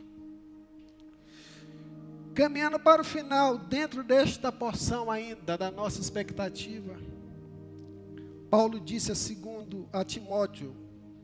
[2.33, 6.97] Caminhando para o final, dentro desta porção ainda da nossa expectativa,
[8.49, 10.73] Paulo disse a, segundo, a Timóteo,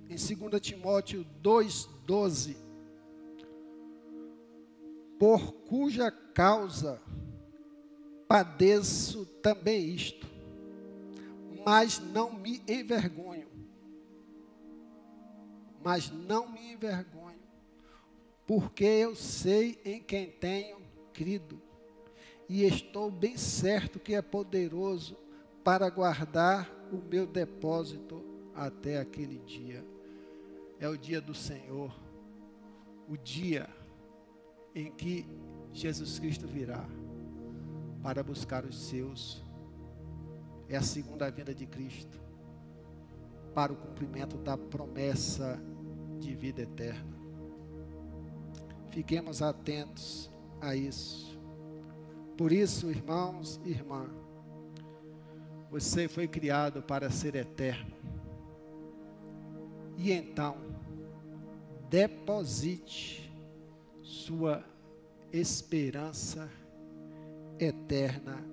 [0.09, 2.55] em 2 Timóteo 2,12:
[5.19, 7.01] Por cuja causa
[8.27, 10.27] padeço também isto,
[11.65, 13.47] mas não me envergonho.
[15.83, 17.39] Mas não me envergonho,
[18.45, 20.81] porque eu sei em quem tenho
[21.13, 21.61] crido,
[22.49, 25.17] e estou bem certo que é poderoso
[25.63, 29.96] para guardar o meu depósito até aquele dia.
[30.79, 31.93] É o dia do Senhor,
[33.07, 33.67] o dia
[34.75, 35.25] em que
[35.71, 36.85] Jesus Cristo virá
[38.03, 39.43] para buscar os seus.
[40.69, 42.19] É a segunda vinda de Cristo
[43.55, 45.59] para o cumprimento da promessa
[46.19, 47.17] de vida eterna.
[48.91, 50.29] Fiquemos atentos
[50.61, 51.39] a isso.
[52.37, 54.11] Por isso, irmãos e irmãs,
[55.71, 57.95] você foi criado para ser eterno.
[59.97, 60.55] E então,
[61.89, 63.31] deposite
[64.03, 64.63] sua
[65.31, 66.49] esperança
[67.59, 68.43] eterna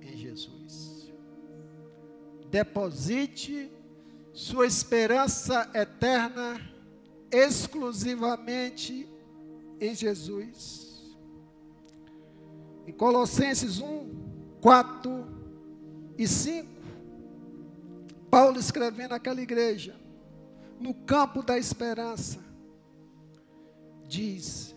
[0.00, 1.12] em Jesus.
[2.50, 3.70] Deposite
[4.32, 6.60] sua esperança eterna
[7.30, 9.08] exclusivamente
[9.80, 11.16] em Jesus.
[12.86, 15.26] Em Colossenses 1, 4
[16.18, 16.68] e 5,
[18.30, 19.98] Paulo escrevendo naquela igreja,
[20.78, 22.38] no campo da esperança,
[24.06, 24.74] diz: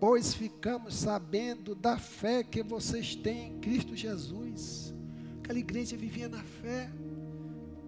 [0.00, 4.94] Pois ficamos sabendo da fé que vocês têm em Cristo Jesus.
[5.40, 6.90] Aquela igreja vivia na fé,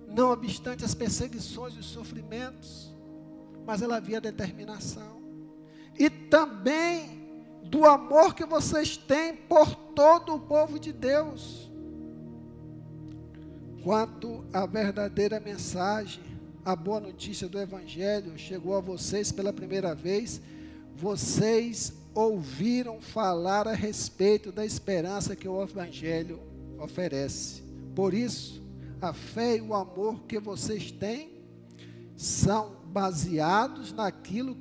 [0.08, 2.94] não obstante as perseguições e os sofrimentos,
[3.66, 5.20] mas ela havia determinação.
[5.98, 7.20] E também
[7.64, 11.70] do amor que vocês têm por todo o povo de Deus.
[13.84, 16.29] Quanto à verdadeira mensagem,
[16.64, 20.40] a boa notícia do Evangelho chegou a vocês pela primeira vez,
[20.94, 26.40] vocês ouviram falar a respeito da esperança que o Evangelho
[26.78, 27.62] oferece.
[27.94, 28.62] Por isso,
[29.00, 31.30] a fé e o amor que vocês têm
[32.16, 34.56] são baseados naquilo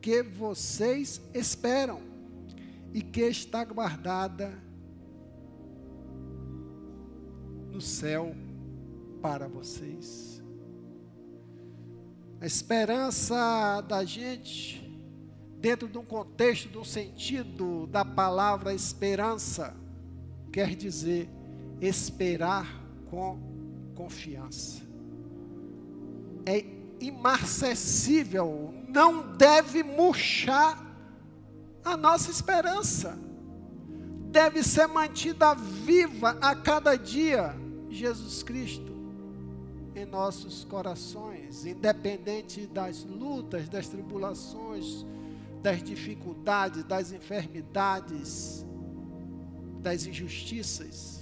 [0.00, 2.00] que vocês esperam
[2.94, 4.58] e que está guardada
[7.70, 8.34] no céu
[9.20, 10.41] para vocês.
[12.42, 14.82] A esperança da gente,
[15.60, 19.76] dentro de um contexto, de um sentido da palavra esperança,
[20.52, 21.30] quer dizer
[21.80, 22.66] esperar
[23.08, 23.38] com
[23.94, 24.82] confiança.
[26.44, 26.64] É
[27.00, 30.84] imarcessível, não deve murchar
[31.84, 33.16] a nossa esperança
[34.32, 37.54] deve ser mantida viva a cada dia,
[37.90, 38.91] Jesus Cristo,
[39.94, 45.04] em nossos corações, independente das lutas, das tribulações,
[45.62, 48.64] das dificuldades, das enfermidades,
[49.80, 51.20] das injustiças,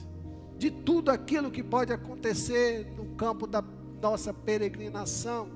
[0.59, 3.62] de tudo aquilo que pode acontecer no campo da
[4.01, 5.49] nossa peregrinação,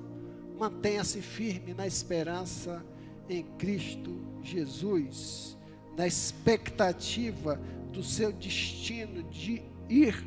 [0.57, 2.83] mantenha-se firme na esperança
[3.29, 5.57] em Cristo Jesus,
[5.97, 7.59] na expectativa
[7.91, 10.25] do seu destino de ir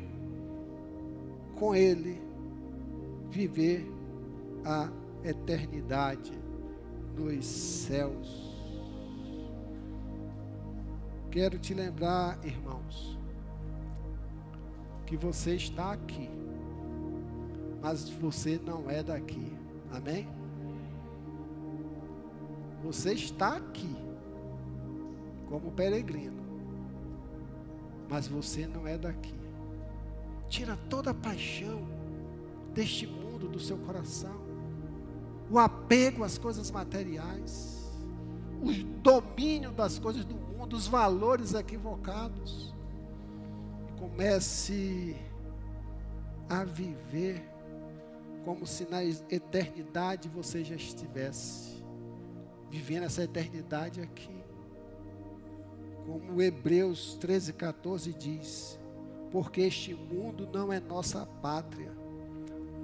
[1.55, 2.28] com Ele,
[3.29, 3.85] viver
[4.65, 4.89] a
[5.23, 6.31] eternidade
[7.15, 8.49] nos céus.
[11.31, 13.17] Quero te lembrar, irmãos,
[15.05, 16.29] que você está aqui,
[17.81, 19.53] mas você não é daqui.
[19.91, 20.27] Amém?
[22.83, 23.95] Você está aqui
[25.47, 26.41] como peregrino,
[28.09, 29.35] mas você não é daqui.
[30.47, 31.98] Tira toda a paixão
[32.79, 34.39] deste mundo do seu coração,
[35.51, 37.91] o apego às coisas materiais,
[38.61, 38.71] o
[39.01, 42.73] domínio das coisas do mundo, os valores equivocados.
[43.89, 45.13] E comece
[46.47, 47.45] a viver
[48.45, 51.83] como se na eternidade você já estivesse
[52.69, 54.41] vivendo essa eternidade aqui.
[56.05, 58.79] Como Hebreus 13, 14 diz:
[59.31, 61.98] Porque este mundo não é nossa pátria,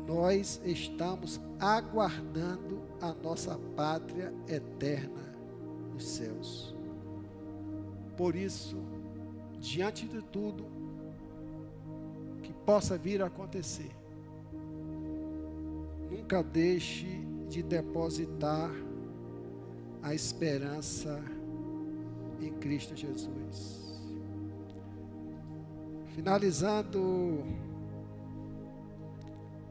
[0.05, 5.33] nós estamos aguardando a nossa pátria eterna
[5.91, 6.75] nos céus.
[8.15, 8.77] Por isso,
[9.59, 10.65] diante de tudo
[12.43, 13.91] que possa vir a acontecer,
[16.09, 17.07] nunca deixe
[17.49, 18.71] de depositar
[20.01, 21.21] a esperança
[22.39, 23.83] em Cristo Jesus.
[26.13, 27.43] Finalizando,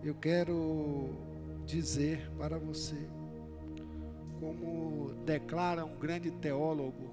[0.04, 1.08] eu quero
[1.64, 3.08] dizer para você,
[4.38, 7.10] como declara um grande teólogo,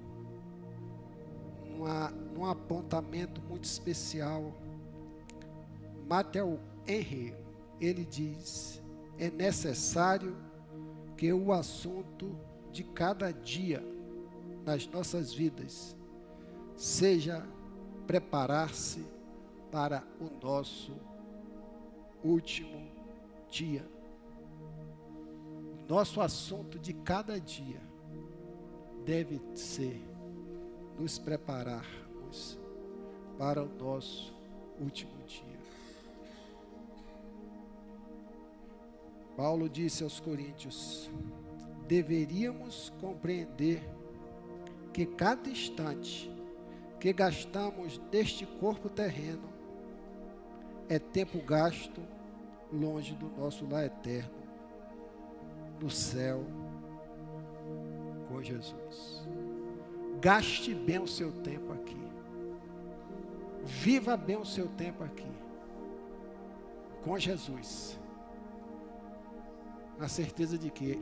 [2.34, 4.52] num apontamento muito especial,
[6.06, 7.34] Matthew Henry,
[7.80, 8.82] ele diz:
[9.18, 10.36] é necessário
[11.16, 12.36] que o assunto
[12.70, 13.82] de cada dia
[14.66, 15.96] nas nossas vidas
[16.76, 17.46] seja
[18.06, 19.02] preparar-se
[19.70, 20.92] para o nosso
[22.24, 22.88] último
[23.50, 23.84] dia.
[25.88, 27.80] Nosso assunto de cada dia
[29.04, 30.00] deve ser
[30.98, 32.58] nos prepararmos
[33.38, 34.32] para o nosso
[34.80, 35.60] último dia.
[39.36, 41.10] Paulo disse aos Coríntios:
[41.88, 43.82] deveríamos compreender
[44.92, 46.30] que cada instante
[47.00, 49.51] que gastamos neste corpo terreno
[50.88, 52.00] é tempo gasto
[52.72, 54.42] longe do nosso lar eterno,
[55.80, 56.44] no céu
[58.28, 59.28] com Jesus.
[60.20, 62.00] Gaste bem o seu tempo aqui.
[63.64, 65.30] Viva bem o seu tempo aqui.
[67.04, 67.98] Com Jesus.
[69.98, 70.98] Na certeza de que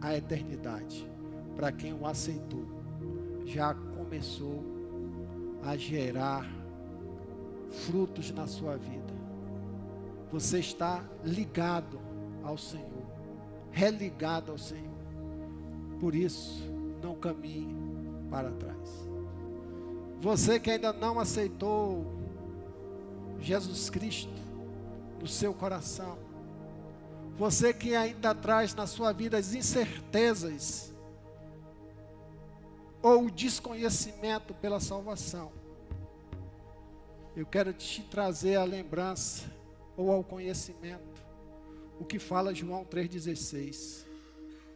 [0.00, 1.08] a eternidade,
[1.56, 2.66] para quem o aceitou,
[3.44, 4.62] já começou
[5.62, 6.46] a gerar
[7.70, 9.14] frutos na sua vida.
[10.30, 11.98] Você está ligado
[12.42, 13.06] ao Senhor,
[13.70, 14.98] religado ao Senhor.
[16.00, 16.62] Por isso,
[17.02, 17.74] não caminhe
[18.30, 19.08] para trás.
[20.20, 22.04] Você que ainda não aceitou
[23.40, 24.32] Jesus Cristo
[25.20, 26.18] no seu coração,
[27.36, 30.92] você que ainda traz na sua vida as incertezas
[33.00, 35.52] ou o desconhecimento pela salvação,
[37.38, 39.44] eu quero te trazer a lembrança
[39.96, 41.24] ou ao conhecimento
[42.00, 44.04] o que fala João 3,16.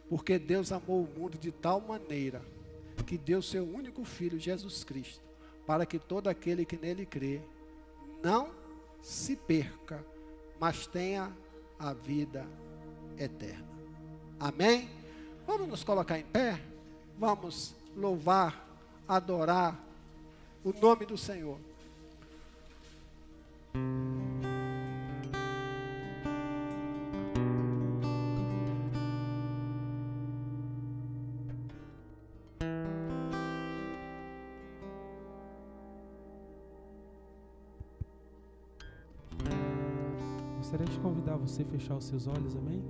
[0.07, 2.41] Porque Deus amou o mundo de tal maneira
[3.05, 5.21] que deu seu único filho, Jesus Cristo,
[5.67, 7.41] para que todo aquele que nele crê
[8.23, 8.49] não
[9.01, 10.01] se perca,
[10.57, 11.35] mas tenha
[11.77, 12.47] a vida
[13.17, 13.67] eterna.
[14.39, 14.89] Amém?
[15.45, 16.61] Vamos nos colocar em pé?
[17.19, 18.65] Vamos louvar,
[19.05, 19.77] adorar
[20.63, 21.59] o nome do Senhor.
[41.53, 42.83] Você fechar os seus olhos, amém?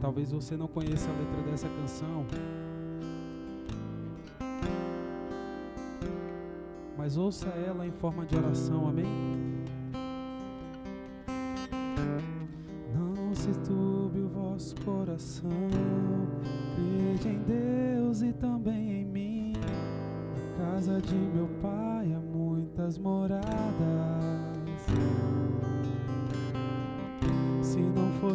[0.00, 2.26] Talvez você não conheça a letra dessa canção,
[6.98, 9.06] mas ouça ela em forma de oração, amém?
[12.92, 13.73] Não se turbe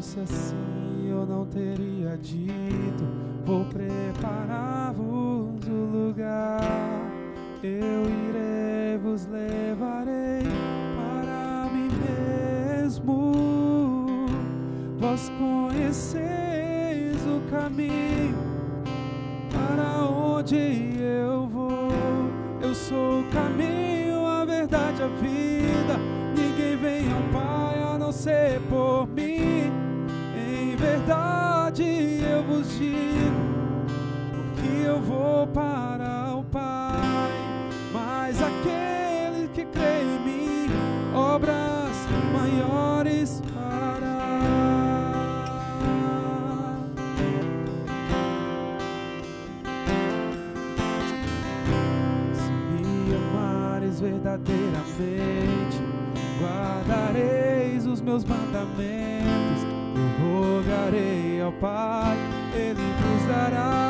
[0.10, 3.06] fosse assim, eu não teria dito:
[3.46, 5.06] Vou preparar-vos
[5.68, 6.62] o lugar.
[7.62, 10.44] Eu irei, vos levarei
[10.96, 11.90] para mim
[12.82, 13.34] mesmo.
[14.98, 16.20] Vós conheceis
[17.28, 18.38] o caminho
[19.52, 20.56] para onde
[21.00, 21.90] eu vou.
[22.62, 25.98] Eu sou o caminho, a verdade, a vida.
[26.36, 29.08] Ninguém vem ao Pai a não ser por
[32.86, 37.32] porque eu vou para o Pai.
[37.92, 40.70] Mas aquele que crê em mim,
[41.14, 44.40] obras maiores fará.
[52.34, 55.82] Se me amares verdadeiramente,
[56.40, 59.66] guardareis os meus mandamentos,
[59.96, 62.18] eu rogarei ao Pai,
[62.54, 63.89] Ele vos dará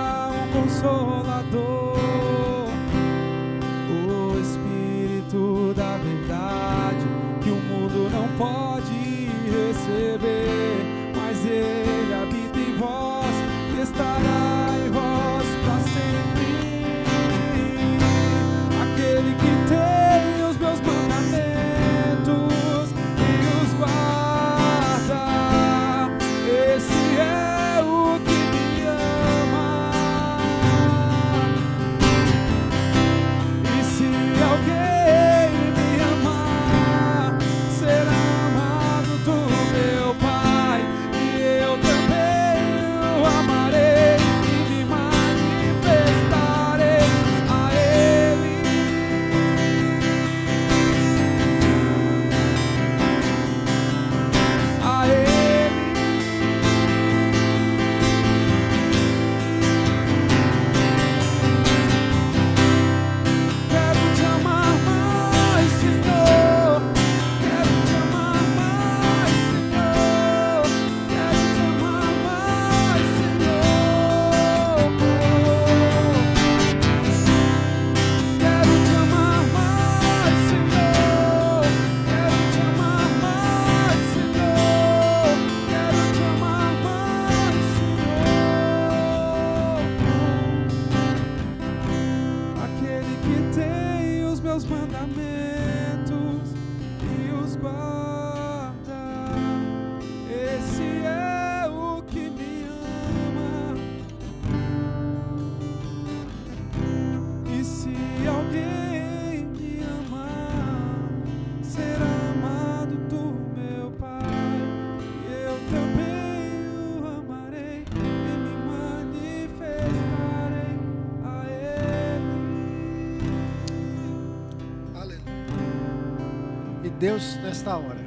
[127.10, 127.98] Deus, nesta hora,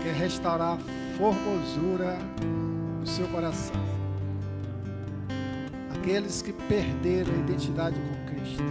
[0.00, 2.16] quer restaurar a formosura
[3.00, 3.80] do seu coração.
[5.92, 8.62] Aqueles que perderam a identidade com Cristo.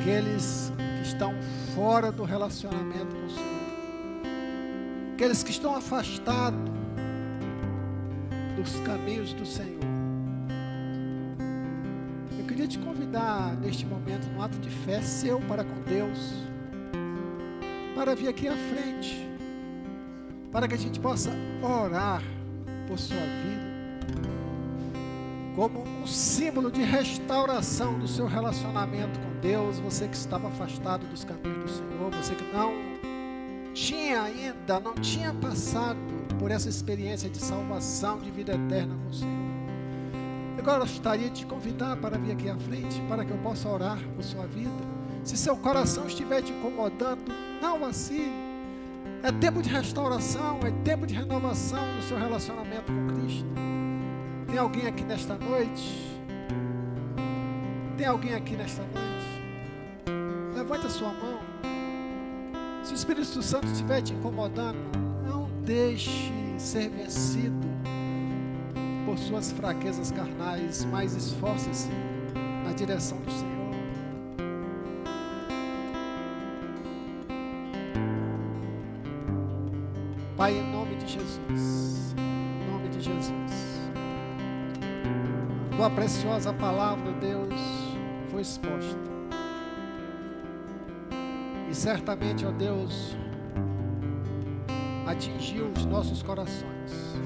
[0.00, 1.34] Aqueles que estão
[1.74, 5.12] fora do relacionamento com o Senhor.
[5.12, 6.58] Aqueles que estão afastados
[8.56, 9.84] dos caminhos do Senhor.
[12.38, 16.50] Eu queria te convidar neste momento, num ato de fé seu para com Deus,
[18.02, 19.30] para vir aqui à frente,
[20.50, 21.30] para que a gente possa
[21.62, 22.20] orar
[22.88, 23.62] por sua vida,
[25.54, 31.22] como um símbolo de restauração do seu relacionamento com Deus, você que estava afastado dos
[31.22, 32.72] caminhos do Senhor, você que não
[33.72, 36.00] tinha ainda, não tinha passado
[36.40, 39.52] por essa experiência de salvação, de vida eterna com o Senhor.
[40.58, 44.00] Eu gostaria de te convidar para vir aqui à frente, para que eu possa orar
[44.16, 44.72] por sua vida.
[45.22, 48.32] Se seu coração estiver te incomodando, não vacile.
[49.22, 53.46] É tempo de restauração, é tempo de renovação do seu relacionamento com Cristo.
[54.48, 56.20] Tem alguém aqui nesta noite?
[57.96, 60.56] Tem alguém aqui nesta noite?
[60.56, 61.38] Levante a sua mão.
[62.82, 64.78] Se o Espírito Santo estiver te incomodando,
[65.24, 67.68] não deixe ser vencido
[69.06, 71.90] por suas fraquezas carnais, mas esforce-se
[72.64, 73.61] na direção do Senhor.
[85.82, 87.60] Tua preciosa palavra, Deus,
[88.30, 89.00] foi exposta.
[91.68, 93.16] E certamente, ó Deus,
[95.08, 97.16] atingiu os nossos corações.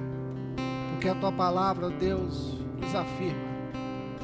[0.88, 3.44] Porque a tua palavra, Deus, nos afirma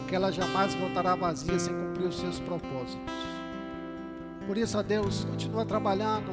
[0.08, 3.14] que ela jamais voltará vazia sem cumprir os seus propósitos.
[4.46, 6.32] Por isso, ó Deus, continua trabalhando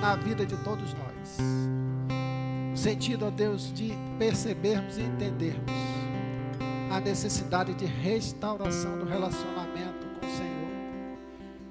[0.00, 1.38] na vida de todos nós.
[2.72, 5.93] No sentido, ó Deus, de percebermos e entendermos
[6.94, 11.18] a necessidade de restauração do relacionamento com o Senhor,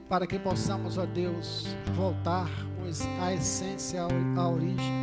[0.09, 1.65] para que possamos, ó Deus,
[1.95, 4.93] voltarmos à essência, à origem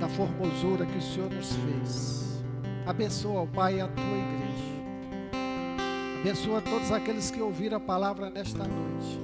[0.00, 2.42] da formosura que o Senhor nos fez.
[2.86, 4.74] Abençoa, ó Pai, a tua igreja.
[6.20, 9.20] Abençoa todos aqueles que ouviram a palavra nesta noite.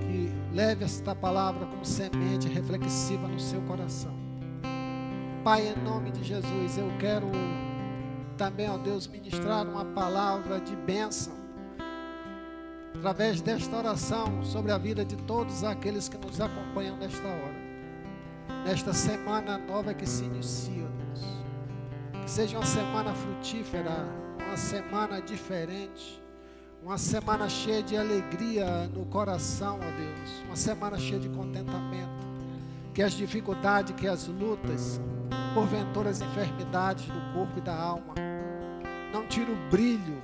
[0.00, 4.14] Que leve esta palavra como semente reflexiva no seu coração.
[5.44, 7.26] Pai, em nome de Jesus, eu quero
[8.38, 11.36] também, ó Deus, ministrar uma palavra de bênção
[12.94, 18.92] através desta oração sobre a vida de todos aqueles que nos acompanham nesta hora, nesta
[18.92, 21.24] semana nova que se inicia, Deus.
[22.22, 24.06] Que seja uma semana frutífera,
[24.46, 26.22] uma semana diferente,
[26.82, 32.28] uma semana cheia de alegria no coração, ó Deus, uma semana cheia de contentamento.
[32.94, 35.00] Que as dificuldades, que as lutas,
[35.54, 38.27] porventura as enfermidades do corpo e da alma,
[39.12, 40.22] não tire o brilho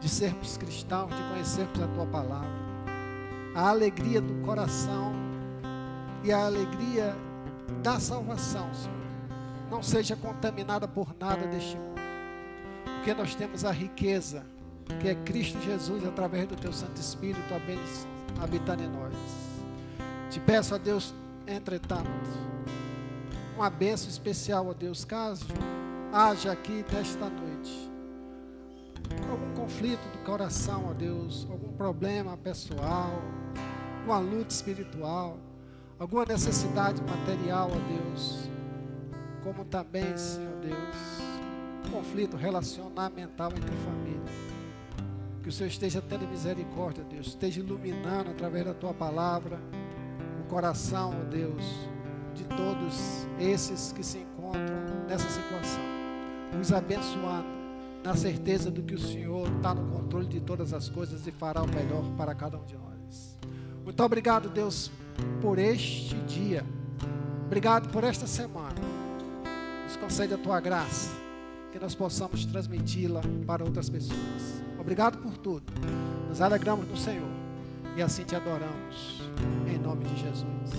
[0.00, 2.62] de sermos cristãos, de conhecermos a tua palavra.
[3.54, 5.12] A alegria do coração
[6.24, 7.14] e a alegria
[7.82, 9.02] da salvação, Senhor,
[9.70, 12.00] não seja contaminada por nada deste mundo,
[12.96, 14.44] porque nós temos a riqueza
[15.00, 17.42] que é Cristo Jesus através do teu Santo Espírito
[18.40, 19.14] habitando em nós.
[20.30, 21.14] Te peço a Deus,
[21.46, 22.10] entretanto,
[23.56, 25.46] uma bênção especial a Deus, caso
[26.12, 27.41] haja aqui nesta noite
[29.30, 33.22] algum conflito do coração, ó Deus, algum problema pessoal,
[34.04, 35.38] uma luta espiritual,
[35.98, 38.48] alguma necessidade material, ó Deus,
[39.42, 40.96] como também, Senhor Deus,
[41.90, 44.22] conflito relacionamental entre família.
[45.42, 49.58] Que o Senhor esteja tendo misericórdia, Deus, esteja iluminando através da tua palavra
[50.40, 51.64] o coração, ó Deus,
[52.34, 54.76] de todos esses que se encontram
[55.08, 55.82] nessa situação,
[56.56, 57.62] nos abençoando
[58.04, 61.62] na certeza do que o Senhor está no controle de todas as coisas e fará
[61.62, 63.38] o melhor para cada um de nós.
[63.84, 64.90] Muito obrigado, Deus,
[65.40, 66.64] por este dia.
[67.46, 68.80] Obrigado por esta semana.
[69.84, 71.10] Nos concede a tua graça,
[71.70, 74.62] que nós possamos transmiti-la para outras pessoas.
[74.78, 75.72] Obrigado por tudo.
[76.28, 77.30] Nos alegramos no Senhor
[77.96, 79.22] e assim te adoramos,
[79.68, 80.70] em nome de Jesus.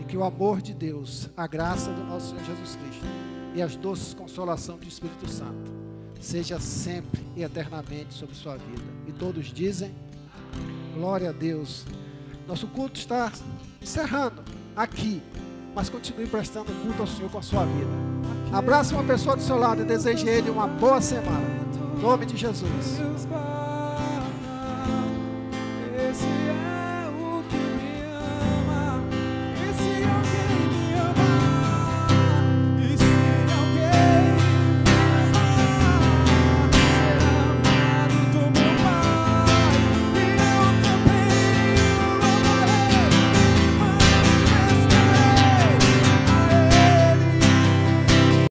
[0.00, 3.74] E que o amor de Deus, a graça do nosso Senhor Jesus Cristo e as
[3.74, 5.72] doces consolações do Espírito Santo
[6.20, 8.82] seja sempre e eternamente sobre sua vida.
[9.08, 9.94] E todos dizem:
[10.94, 11.84] Glória a Deus.
[12.46, 13.32] Nosso culto está
[13.80, 14.42] encerrando
[14.76, 15.22] aqui,
[15.74, 17.90] mas continue prestando culto ao Senhor com a sua vida.
[18.52, 21.44] Abraça uma pessoa do seu lado e deseje ele uma boa semana.
[21.96, 23.00] Em nome de Jesus.